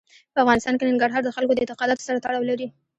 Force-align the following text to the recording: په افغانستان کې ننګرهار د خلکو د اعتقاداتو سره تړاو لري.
په 0.33 0.37
افغانستان 0.43 0.75
کې 0.75 0.87
ننګرهار 0.89 1.21
د 1.25 1.29
خلکو 1.35 1.53
د 1.55 1.59
اعتقاداتو 1.61 2.05
سره 2.07 2.21
تړاو 2.25 2.47
لري. 2.49 2.67